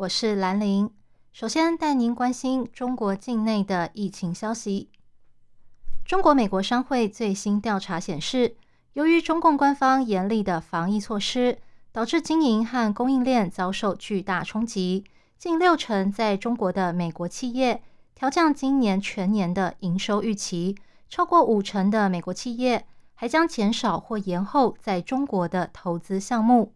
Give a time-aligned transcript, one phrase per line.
[0.00, 0.90] 我是兰玲。
[1.30, 4.88] 首先带您关心中国境内的疫情消息。
[6.06, 8.56] 中国美国商会最新调查显示，
[8.94, 11.58] 由于中共官方严厉的防疫措施，
[11.92, 15.04] 导致经营和供应链遭受巨大冲击。
[15.36, 17.82] 近六成在中国的美国企业
[18.14, 20.78] 调降今年全年的营收预期，
[21.10, 26.72] 超过五成的美国企业还将减少或延后在中国的投资项目。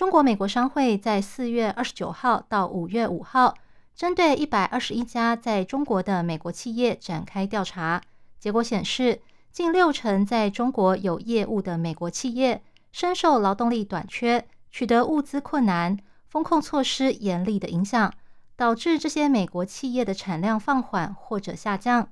[0.00, 3.54] 中国美国商会在四月二十九号到五月五号，
[3.94, 8.00] 针对一百二十一家在中国的美国企业展开调查，
[8.38, 9.20] 结果显示，
[9.52, 15.98] 近六成在中国有业务的美国企业深受劳动力短缺、取得物资困难。
[16.28, 18.10] 风控措施严厉的影响，
[18.56, 22.08] 导致这些美国企业的产量放缓或者下降。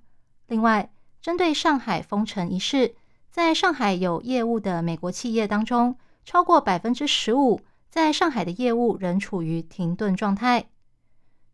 [0.49, 0.91] 另外，
[1.23, 2.95] 针对上海封城一事，
[3.31, 5.97] 在上海有业务的美国企业当中，
[6.27, 7.59] 超过百分之十五
[7.99, 10.69] 在上海的业务仍处于停顿状态。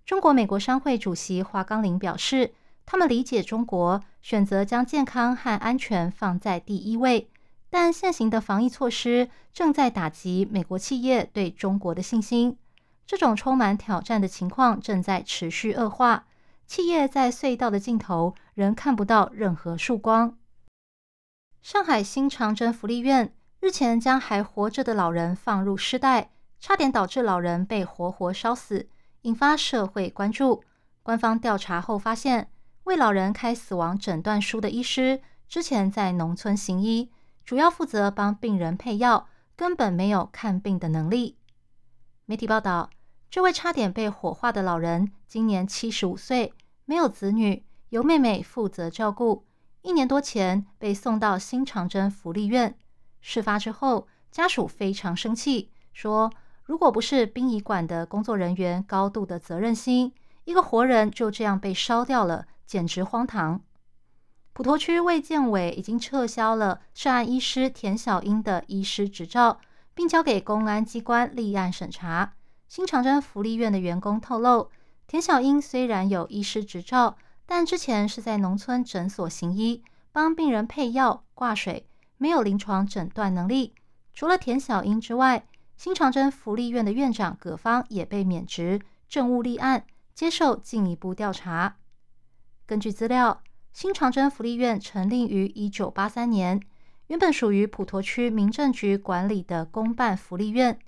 [0.05, 2.53] 中国美国商会主席华刚林表示，
[2.85, 7.31] 他们理解中国选择将健康和安全放在第一位。
[7.71, 12.59] 但现行的防疫措施正在打击美国企业对中国的信心，
[13.07, 16.27] 这种充满挑战的情况正在持续恶化。
[16.67, 20.37] 企业在隧道的尽头仍看不到任何曙光。
[21.63, 23.33] 上海新长征福利院
[23.65, 26.29] 日前将还活着的老人放入尸袋，
[26.61, 28.91] 差点导致老人被活活烧死，
[29.23, 30.63] 引发社会关注。
[31.03, 32.51] 官方调查后发现，
[32.83, 37.11] 为老人开死亡诊断书的医师之前在农村行医。
[37.43, 41.39] 主要负责帮病人配药，根本没有看病的能力。
[42.27, 42.91] 媒体报道，
[43.31, 46.53] 这位差点被火化的老人今年七十五岁，
[46.85, 49.47] 没有子女，由妹妹负责照顾。
[49.81, 52.77] 一年多前被送到新长征福利院。
[53.27, 56.31] 事发之后，家属非常生气，说
[56.63, 60.13] ：“如果不是殡仪馆的工作人员高度的责任心，
[60.45, 63.63] 一个活人就这样被烧掉了，简直荒唐。”
[64.53, 69.59] 普陀区卫健委已经撤销了涉案医师田小英的医师执照，
[69.95, 72.35] 并交给公安机关立案审查。
[72.69, 74.71] 新长征福利院的员工透露，
[75.07, 81.87] 田小英虽然有医师执照，但之前是在农村诊所行医，帮病人配药、挂水，
[82.19, 83.75] 没有临床诊断能力。
[84.13, 91.77] 除了田小英之外，新长征福利院的院长葛芳也被免职，政务立案，接受进一步调查。
[92.67, 93.43] 根据资料。
[93.75, 96.61] 新长征福利院成立于一九八三年，
[97.09, 100.79] 原本属于普陀区民政局管理的公办福利院。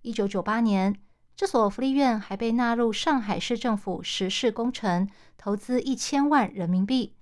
[0.00, 0.96] 一九九八年，
[1.36, 7.14] 这所福利院还被纳入上海市政府实事工程，投资一千万人民币。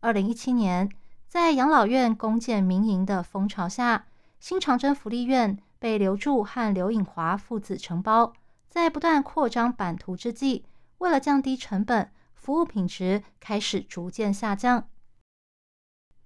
[0.00, 0.88] 二零一七年，
[1.32, 4.04] 在养老院攻建民营的风潮下，
[4.38, 8.34] 新长征福利院被刘柱和刘颖华父子承包。
[8.68, 10.66] 在不断扩张版图之际，
[10.98, 12.12] 为了降低成本。
[12.34, 14.90] 服务品质开始逐渐下降。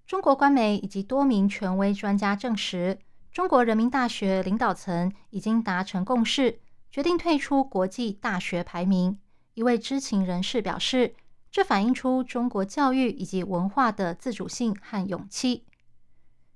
[0.09, 2.99] 中国官媒以及多名权威专家证实，
[3.31, 6.59] 中国人民大学领导层已经达成共识，
[6.91, 9.17] 决定退出国际大学排名。
[9.55, 11.15] 一位知情人士表示，
[11.57, 15.65] 这反映出中国教育以及文化的自主性和勇气。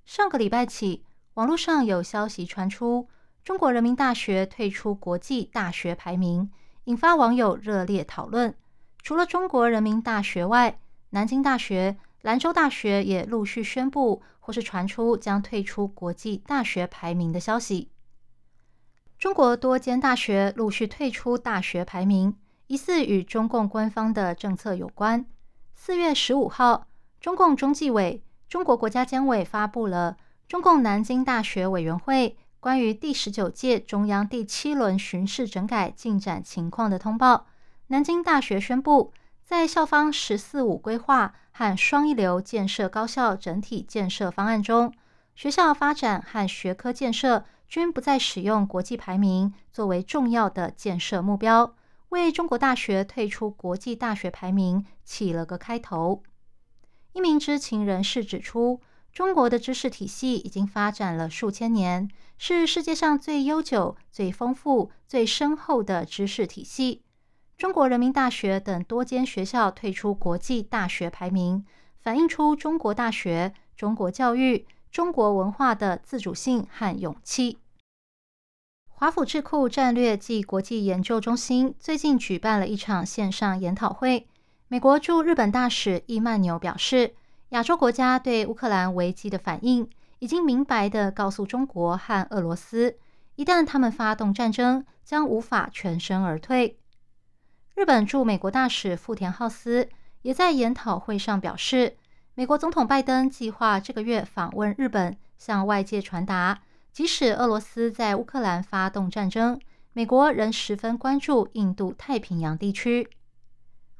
[0.05, 3.09] 上个礼拜起，网络上有消息传出，
[3.43, 6.50] 中国人民大学退出国际大学排名，
[6.84, 8.55] 引发网友热烈讨论。
[9.03, 10.78] 除了中国人民大学外，
[11.09, 17.89] 南京大学、兰州大学也陆续宣布或是传出将退出国际大学排名的消息。
[19.19, 22.36] 中国多间大学陆续退出大学排名，
[22.71, 25.27] 疑似与中共官方的政策有关。
[25.75, 26.87] 四月十五号，
[27.21, 37.49] 中共中纪委、中国国家监委发布了中共南京大学委员会关于第十九届中央第七轮巡视整改进展情况的通报。
[37.89, 39.13] 南京大学宣布，
[39.45, 44.95] 在校方“十四五”规划和“双一流”建设高校整体建设方案中，
[45.34, 51.75] 学校发展和学科建设均不再使用国际排名作为重要的建设目标，
[52.10, 56.22] 为中国大学退出国际大学排名起了个开头。
[57.12, 58.80] 一名知情人士指出，
[59.12, 62.09] 中国的知识体系已经发展了数千年，
[62.39, 67.03] 是世界上最悠久、最丰富、最深厚的知识体系。
[67.57, 71.65] 中国人民大学等多间学校退出国际大学排名，
[72.01, 77.59] 反映出中国大学、中国教育、中国文化的自主性和勇气。
[79.01, 84.29] 华府智库战略暨国际研究中心最近举办了一场线上研讨会。
[84.69, 87.15] 美国驻日本大使伊曼纽表示。
[87.49, 89.89] 亚洲国家对乌克兰危机的反应，
[90.19, 92.99] 已经明白地告诉中国和俄罗斯，
[93.37, 96.79] 一旦他们发动战争，将无法全身而退。
[97.75, 99.89] 日本驻美国大使富田浩司
[100.21, 101.97] 也在研讨会上表示，
[102.35, 106.61] 美国总统拜登计划这个月访问日本，向外界传达，
[106.92, 109.60] 即使俄罗斯在乌克兰发动战争，
[109.92, 113.09] 美国仍十分关注印度太平洋地区。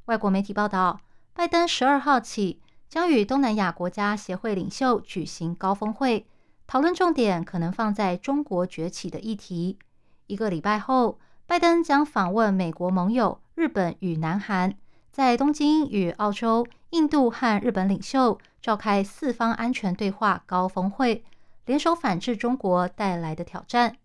[0.07, 1.01] 外国媒体报道，
[1.33, 2.61] 拜登十二号起。
[2.89, 6.27] 将与东南亚国家协会领袖举行高峰会，
[6.67, 9.79] 讨论重点可能放在中国崛起的议题。
[10.27, 11.17] 一个礼拜后，
[11.47, 14.75] 拜登将访问美国盟友日本与南韩，
[15.13, 21.25] 在东京与澳洲、印度和日本领袖召开四方安全对话高峰会，
[21.71, 23.97] 联手反制中国带来的挑战。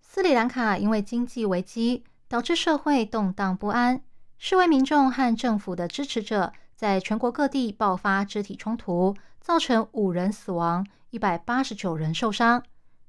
[0.00, 4.00] 斯里兰卡因为经济危机导致社会动荡不安，
[4.38, 6.54] 示威民众和政府的支持者。
[6.74, 12.62] 在全国各地爆发肢体冲突，造成五人死亡、一百八十九人受伤。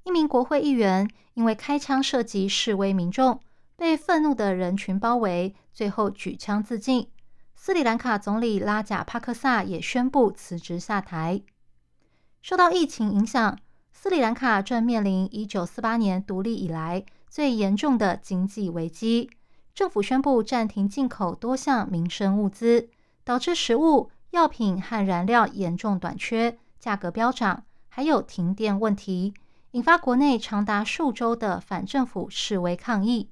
[0.03, 3.39] 一名国会议员因为开枪射击示威民众，
[3.77, 7.09] 被愤怒的人群包围，最后举枪自尽。
[7.56, 11.42] 斯里兰卡总理拉贾帕克萨也宣布辞职下台。
[12.41, 13.57] 受到疫情影响，
[13.91, 19.30] 斯里兰卡正面临一九四八年独立以来最严重的经济危机。
[19.74, 22.89] 政府宣布暂停进口多项民生物资。
[23.25, 29.35] 导致食物、药品和燃料严重短缺，价格飙涨，还有停电问题，
[29.74, 33.30] 引发国内长达数周的反政府示威抗议。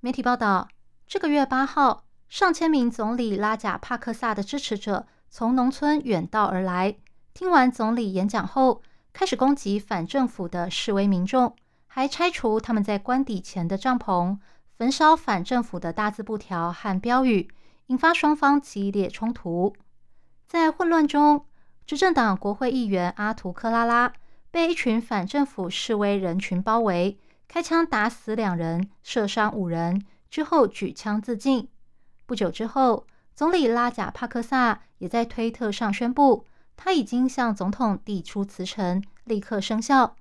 [0.00, 0.68] 媒体报道，
[1.06, 6.96] 这个月八号，上千名总理拉贾帕克萨的支持者从农村远道而来，
[7.36, 8.80] 听完总理演讲后，
[9.12, 11.54] 开始攻击反政府的示威民众，
[11.86, 14.38] 还拆除他们在官邸前的帐篷，
[14.78, 17.50] 焚烧反政府的大字布条和标语。
[17.88, 19.74] 引发双方激烈冲突，
[20.46, 21.44] 在混乱中，
[21.84, 24.14] 执政党国会议员阿图克拉拉
[24.50, 31.68] 被一群反政府示威人群包围，开枪打死两人，射伤五人，之后举枪自尽。
[32.24, 36.46] 不久之后，总理拉贾帕克萨也在推特上宣布，
[36.76, 40.14] 他已经向总统递出辞呈，立刻生效。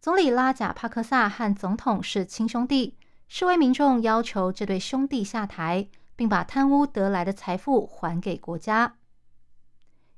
[0.00, 2.96] 总理拉贾帕克萨和总统是亲兄弟，
[3.28, 5.88] 示威民众要求这对兄弟下台。
[6.16, 8.94] 并把贪污得来的财富还给国家。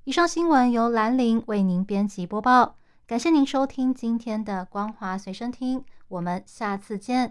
[0.04, 2.76] 以上新闻由兰陵为您编辑播报，
[3.06, 7.24] 感谢您收听今天的光华随身听，我们下次见。